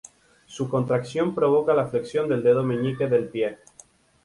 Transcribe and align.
Su 0.47 0.67
contracción 0.67 1.35
provoca 1.35 1.75
la 1.75 1.85
flexión 1.85 2.27
del 2.27 2.41
dedo 2.41 2.63
meñique 2.63 3.05
del 3.07 3.29
pie. 3.29 3.59